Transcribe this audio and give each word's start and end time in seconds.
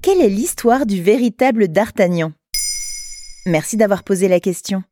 Quelle 0.00 0.20
est 0.20 0.28
l'histoire 0.28 0.86
du 0.86 1.02
véritable 1.02 1.66
D'Artagnan? 1.66 2.30
Merci 3.46 3.76
d'avoir 3.76 4.04
posé 4.04 4.28
la 4.28 4.38
question. 4.38 4.84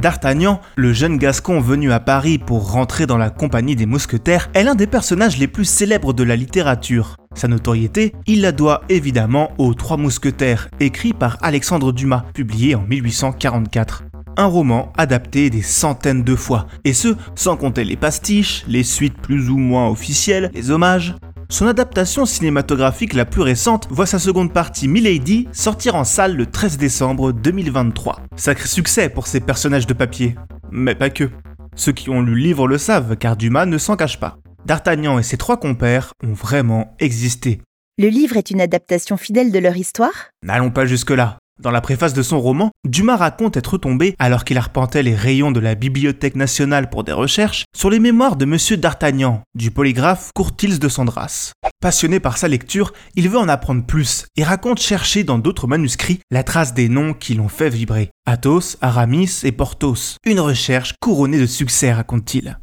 D'Artagnan, 0.00 0.60
le 0.76 0.92
jeune 0.92 1.18
gascon 1.18 1.58
venu 1.60 1.90
à 1.90 1.98
Paris 1.98 2.38
pour 2.38 2.70
rentrer 2.70 3.06
dans 3.06 3.18
la 3.18 3.30
compagnie 3.30 3.74
des 3.74 3.84
mousquetaires, 3.84 4.48
est 4.54 4.62
l'un 4.62 4.76
des 4.76 4.86
personnages 4.86 5.38
les 5.38 5.48
plus 5.48 5.64
célèbres 5.64 6.12
de 6.12 6.22
la 6.22 6.36
littérature. 6.36 7.16
Sa 7.34 7.48
notoriété, 7.48 8.14
il 8.28 8.40
la 8.42 8.52
doit 8.52 8.82
évidemment 8.88 9.50
aux 9.58 9.74
Trois 9.74 9.96
Mousquetaires, 9.96 10.68
écrit 10.78 11.14
par 11.14 11.38
Alexandre 11.42 11.90
Dumas, 11.92 12.24
publié 12.32 12.76
en 12.76 12.82
1844. 12.82 14.04
Un 14.36 14.46
roman 14.46 14.92
adapté 14.96 15.50
des 15.50 15.62
centaines 15.62 16.22
de 16.22 16.36
fois, 16.36 16.68
et 16.84 16.92
ce, 16.92 17.16
sans 17.34 17.56
compter 17.56 17.82
les 17.82 17.96
pastiches, 17.96 18.64
les 18.68 18.84
suites 18.84 19.18
plus 19.20 19.50
ou 19.50 19.56
moins 19.56 19.88
officielles, 19.88 20.52
les 20.54 20.70
hommages, 20.70 21.16
son 21.50 21.66
adaptation 21.66 22.26
cinématographique 22.26 23.14
la 23.14 23.24
plus 23.24 23.40
récente 23.40 23.88
voit 23.90 24.06
sa 24.06 24.18
seconde 24.18 24.52
partie 24.52 24.86
Milady 24.86 25.48
sortir 25.52 25.94
en 25.94 26.04
salle 26.04 26.36
le 26.36 26.46
13 26.46 26.76
décembre 26.76 27.32
2023. 27.32 28.20
Sacré 28.36 28.68
succès 28.68 29.08
pour 29.08 29.26
ces 29.26 29.40
personnages 29.40 29.86
de 29.86 29.94
papier. 29.94 30.36
Mais 30.70 30.94
pas 30.94 31.10
que. 31.10 31.30
Ceux 31.74 31.92
qui 31.92 32.10
ont 32.10 32.20
lu 32.20 32.34
le 32.34 32.38
livre 32.38 32.68
le 32.68 32.78
savent 32.78 33.16
car 33.16 33.36
Dumas 33.36 33.66
ne 33.66 33.78
s'en 33.78 33.96
cache 33.96 34.20
pas. 34.20 34.38
D'Artagnan 34.66 35.18
et 35.18 35.22
ses 35.22 35.38
trois 35.38 35.58
compères 35.58 36.12
ont 36.22 36.34
vraiment 36.34 36.94
existé. 36.98 37.60
Le 37.96 38.08
livre 38.08 38.36
est 38.36 38.50
une 38.50 38.60
adaptation 38.60 39.16
fidèle 39.16 39.50
de 39.50 39.58
leur 39.58 39.76
histoire? 39.76 40.30
N'allons 40.44 40.70
pas 40.70 40.86
jusque-là. 40.86 41.37
Dans 41.60 41.72
la 41.72 41.80
préface 41.80 42.14
de 42.14 42.22
son 42.22 42.40
roman, 42.40 42.70
Dumas 42.84 43.16
raconte 43.16 43.56
être 43.56 43.78
tombé, 43.78 44.14
alors 44.20 44.44
qu'il 44.44 44.58
arpentait 44.58 45.02
les 45.02 45.16
rayons 45.16 45.50
de 45.50 45.58
la 45.58 45.74
Bibliothèque 45.74 46.36
nationale 46.36 46.88
pour 46.88 47.02
des 47.02 47.12
recherches, 47.12 47.64
sur 47.76 47.90
les 47.90 47.98
mémoires 47.98 48.36
de 48.36 48.44
Monsieur 48.44 48.76
d'Artagnan, 48.76 49.42
du 49.56 49.72
polygraphe 49.72 50.30
Courtils 50.36 50.78
de 50.78 50.88
Sandras. 50.88 51.52
Passionné 51.80 52.20
par 52.20 52.38
sa 52.38 52.46
lecture, 52.46 52.92
il 53.16 53.28
veut 53.28 53.38
en 53.38 53.48
apprendre 53.48 53.84
plus 53.84 54.26
et 54.36 54.44
raconte 54.44 54.78
chercher 54.78 55.24
dans 55.24 55.38
d'autres 55.38 55.66
manuscrits 55.66 56.20
la 56.30 56.44
trace 56.44 56.74
des 56.74 56.88
noms 56.88 57.12
qui 57.12 57.34
l'ont 57.34 57.48
fait 57.48 57.70
vibrer. 57.70 58.10
Athos, 58.24 58.76
Aramis 58.80 59.40
et 59.42 59.52
Porthos. 59.52 60.16
Une 60.24 60.40
recherche 60.40 60.94
couronnée 61.00 61.40
de 61.40 61.46
succès, 61.46 61.92
raconte-t-il. 61.92 62.58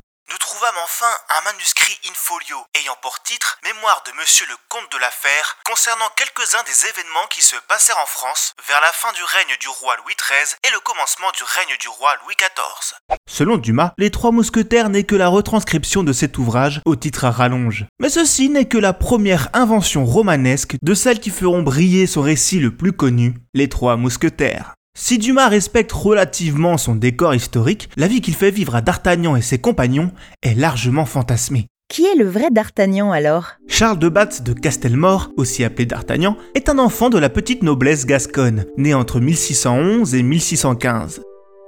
Enfin 0.65 1.05
un 1.37 1.43
manuscrit 1.43 1.93
in-folio 2.09 2.57
ayant 2.73 2.97
pour 3.03 3.21
titre 3.21 3.59
Mémoire 3.63 4.01
de 4.07 4.11
Monsieur 4.17 4.47
le 4.49 4.55
Comte 4.67 4.91
de 4.91 4.97
l'Affaire 4.97 5.57
concernant 5.63 6.09
quelques-uns 6.17 6.63
des 6.65 6.89
événements 6.89 7.29
qui 7.29 7.43
se 7.43 7.55
passèrent 7.67 8.01
en 8.01 8.07
France 8.07 8.55
vers 8.67 8.81
la 8.81 8.91
fin 8.91 9.13
du 9.13 9.21
règne 9.21 9.55
du 9.61 9.67
roi 9.67 9.95
Louis 9.97 10.15
XIII 10.17 10.57
et 10.65 10.73
le 10.73 10.79
commencement 10.79 11.29
du 11.37 11.43
règne 11.43 11.77
du 11.79 11.87
roi 11.87 12.15
Louis 12.23 12.33
XIV. 12.33 12.97
Selon 13.29 13.57
Dumas, 13.57 13.93
Les 13.99 14.09
Trois 14.09 14.31
Mousquetaires 14.31 14.89
n'est 14.89 15.03
que 15.03 15.13
la 15.15 15.27
retranscription 15.27 16.01
de 16.01 16.13
cet 16.13 16.39
ouvrage 16.39 16.81
au 16.85 16.95
titre 16.95 17.25
à 17.25 17.31
rallonge. 17.31 17.85
Mais 17.99 18.09
ceci 18.09 18.49
n'est 18.49 18.67
que 18.67 18.79
la 18.79 18.93
première 18.93 19.49
invention 19.53 20.03
romanesque 20.03 20.77
de 20.81 20.93
celles 20.95 21.19
qui 21.19 21.29
feront 21.29 21.61
briller 21.61 22.07
son 22.07 22.23
récit 22.23 22.57
le 22.57 22.75
plus 22.75 22.93
connu, 22.93 23.35
Les 23.53 23.69
Trois 23.69 23.97
Mousquetaires. 23.97 24.73
Si 24.97 25.17
Dumas 25.17 25.50
respecte 25.50 25.91
relativement 25.91 26.78
son 26.78 26.95
décor 26.95 27.35
historique, 27.35 27.89
la 27.97 28.07
vie 28.07 28.22
qu'il 28.22 28.33
fait 28.33 28.50
vivre 28.50 28.75
à 28.75 28.81
D'Artagnan 28.81 29.35
et 29.35 29.41
ses 29.41 29.57
compagnons 29.57 30.09
est 30.41 30.53
largement 30.53 31.06
fantasmée. 31.06 31.67
Qui 31.89 32.06
est 32.06 32.16
le 32.16 32.29
vrai 32.29 32.50
D'Artagnan 32.50 33.11
alors? 33.11 33.56
Charles 33.67 34.00
de 34.00 34.07
Batz 34.07 34.41
de 34.41 34.53
Castelmore, 34.53 35.31
aussi 35.35 35.66
appelé 35.66 35.85
D'Artagnan, 35.85 36.38
est 36.56 36.69
un 36.69 36.79
enfant 36.79 37.09
de 37.09 37.17
la 37.17 37.29
petite 37.29 37.61
noblesse 37.61 38.06
gasconne, 38.06 38.63
né 38.78 38.94
entre 38.94 39.19
1611 39.19 40.16
et 40.16 40.23
1615. 40.23 41.22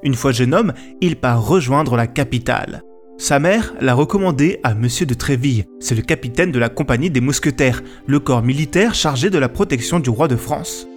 Une 0.03 0.15
fois 0.15 0.31
jeune 0.31 0.53
homme, 0.53 0.73
il 1.01 1.17
part 1.17 1.45
rejoindre 1.45 1.97
la 1.97 2.07
capitale. 2.07 2.81
Sa 3.17 3.39
mère 3.39 3.73
l'a 3.81 3.93
recommandé 3.93 4.61
à 4.63 4.73
Monsieur 4.73 5.05
de 5.05 5.13
Tréville, 5.13 5.65
c'est 5.81 5.95
le 5.95 6.01
capitaine 6.01 6.53
de 6.53 6.59
la 6.59 6.69
compagnie 6.69 7.09
des 7.09 7.19
mousquetaires, 7.19 7.83
le 8.05 8.21
corps 8.21 8.43
militaire 8.43 8.95
chargé 8.95 9.29
de 9.29 9.37
la 9.37 9.49
protection 9.49 9.99
du 9.99 10.09
roi 10.09 10.29
de 10.29 10.37
France. 10.37 10.87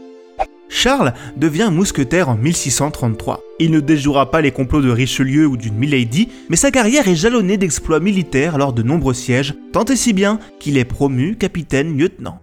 Charles 0.71 1.13
devient 1.37 1.69
mousquetaire 1.73 2.29
en 2.29 2.37
1633. 2.37 3.41
Il 3.59 3.73
ne 3.73 3.81
déjouera 3.81 4.31
pas 4.31 4.41
les 4.41 4.53
complots 4.53 4.81
de 4.81 4.91
Richelieu 4.91 5.47
ou 5.47 5.57
d'une 5.57 5.75
Milady, 5.75 6.29
mais 6.49 6.57
sa 6.57 6.71
carrière 6.71 7.09
est 7.09 7.17
jalonnée 7.17 7.59
d'exploits 7.59 8.01
militaires 8.01 8.57
lors 8.57 8.73
de 8.73 8.83
nombreux 8.83 9.13
sièges, 9.13 9.55
tant 9.73 9.85
et 9.85 9.97
si 9.97 10.13
bien 10.13 10.39
qu'il 10.61 10.79
est 10.79 10.85
promu 10.85 11.37
capitaine-lieutenant. 11.37 12.41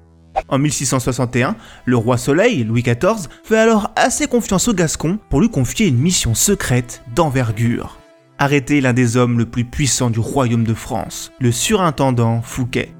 En 0.49 0.59
1661, 0.59 1.55
le 1.85 1.97
roi 1.97 2.17
Soleil, 2.17 2.63
Louis 2.63 2.83
XIV, 2.83 3.27
fait 3.43 3.57
alors 3.57 3.91
assez 3.95 4.27
confiance 4.27 4.67
au 4.67 4.73
Gascon 4.73 5.17
pour 5.29 5.41
lui 5.41 5.49
confier 5.49 5.87
une 5.87 5.97
mission 5.97 6.35
secrète 6.35 7.01
d'envergure. 7.15 7.97
Arrêter 8.37 8.81
l'un 8.81 8.93
des 8.93 9.17
hommes 9.17 9.39
le 9.39 9.45
plus 9.45 9.65
puissants 9.65 10.11
du 10.11 10.19
royaume 10.19 10.65
de 10.65 10.75
France, 10.75 11.31
le 11.39 11.51
surintendant 11.51 12.41
Fouquet. 12.43 12.93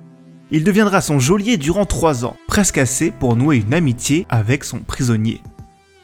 Il 0.50 0.64
deviendra 0.64 1.02
son 1.02 1.20
geôlier 1.20 1.58
durant 1.58 1.86
trois 1.86 2.26
ans, 2.26 2.38
presque 2.58 2.80
assez 2.80 3.12
pour 3.12 3.36
nouer 3.36 3.58
une 3.58 3.76
amitié 3.76 4.26
avec 4.30 4.64
son 4.64 4.80
prisonnier. 4.80 5.44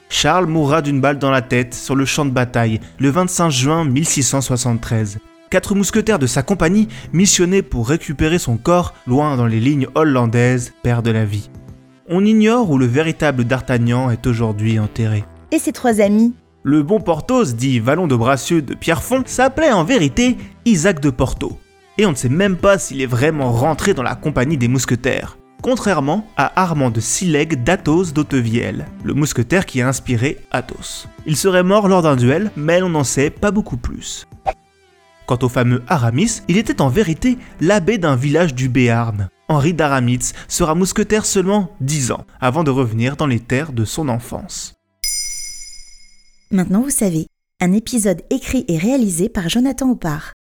Charles 0.08 0.46
mourra 0.46 0.84
d'une 0.84 1.02
balle 1.02 1.18
dans 1.18 1.32
la 1.32 1.42
tête 1.42 1.74
sur 1.74 1.96
le 1.96 2.06
champ 2.06 2.26
de 2.26 2.30
bataille 2.30 2.80
le 3.00 3.10
25 3.10 3.50
juin 3.50 3.86
1673. 3.86 5.18
Quatre 5.50 5.74
mousquetaires 5.74 6.20
de 6.20 6.28
sa 6.28 6.44
compagnie, 6.44 6.90
missionnés 7.12 7.64
pour 7.64 7.90
récupérer 7.90 8.38
son 8.38 8.58
corps 8.58 8.94
loin 9.08 9.36
dans 9.36 9.48
les 9.48 9.60
lignes 9.60 9.88
hollandaises, 9.96 10.74
perdent 10.84 11.08
la 11.08 11.26
vie. 11.26 11.50
On 12.08 12.24
ignore 12.24 12.70
où 12.70 12.78
le 12.78 12.86
véritable 12.86 13.46
D'Artagnan 13.46 14.12
est 14.12 14.28
aujourd'hui 14.28 14.78
enterré. 14.78 15.24
Et 15.52 15.58
ses 15.58 15.72
trois 15.72 16.02
amis? 16.02 16.36
Le 16.62 16.84
bon 16.84 17.00
Porthos, 17.00 17.56
dit 17.56 17.80
Vallon 17.80 18.06
de 18.06 18.16
Bracieux 18.16 18.62
de 18.62 18.76
Pierrefonds, 18.76 19.24
s'appelait 19.26 19.72
en 19.72 19.84
vérité 19.84 20.38
Isaac 20.66 21.00
de 21.00 21.10
Porto 21.10 21.58
et 21.98 22.06
on 22.06 22.12
ne 22.12 22.16
sait 22.16 22.30
même 22.30 22.58
pas 22.58 22.78
s'il 22.78 23.02
est 23.02 23.08
vraiment 23.08 23.52
rentré 23.52 23.94
dans 23.94 24.04
la 24.04 24.16
compagnie 24.16 24.58
des 24.58 24.68
mousquetaires. 24.68 25.38
Contrairement 25.64 26.28
à 26.36 26.62
Armand 26.62 26.90
de 26.90 27.00
Silègue 27.00 27.64
d'Athos 27.64 28.12
d'Autevielle, 28.12 28.86
le 29.06 29.14
mousquetaire 29.14 29.66
qui 29.66 29.82
a 29.82 29.88
inspiré 29.88 30.38
Athos. 30.52 31.08
Il 31.26 31.38
serait 31.38 31.64
mort 31.64 31.88
lors 31.88 32.02
d'un 32.02 32.18
duel, 32.18 32.52
mais 32.58 32.82
on 32.82 32.90
n'en 32.90 33.06
sait 33.06 33.30
pas 33.30 33.50
beaucoup 33.50 33.78
plus. 33.78 34.28
Quant 35.26 35.40
au 35.42 35.48
fameux 35.48 35.82
Aramis, 35.88 36.42
il 36.50 36.58
était 36.58 36.82
en 36.82 36.90
vérité 36.90 37.38
l'abbé 37.62 37.98
d'un 37.98 38.18
village 38.18 38.54
du 38.54 38.68
Béarn. 38.68 39.30
Henri 39.48 39.74
d'Aramitz 39.74 40.34
sera 40.50 40.76
mousquetaire 40.76 41.26
seulement 41.26 41.72
10 41.80 42.12
ans, 42.12 42.26
avant 42.42 42.66
de 42.66 42.70
revenir 42.70 43.16
dans 43.16 43.28
les 43.28 43.40
terres 43.40 43.72
de 43.72 43.86
son 43.86 44.10
enfance. 44.10 44.74
Maintenant 46.52 46.82
vous 46.82 46.90
savez, 46.90 47.28
un 47.62 47.72
épisode 47.72 48.22
écrit 48.32 48.66
et 48.68 48.78
réalisé 48.78 49.30
par 49.30 49.48
Jonathan 49.48 49.92
Oppard. 49.92 50.34